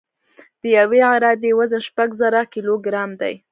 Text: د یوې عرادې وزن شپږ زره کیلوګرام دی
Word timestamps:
د 0.61 0.63
یوې 0.77 0.99
عرادې 1.11 1.51
وزن 1.59 1.81
شپږ 1.87 2.09
زره 2.21 2.41
کیلوګرام 2.53 3.11
دی 3.21 3.33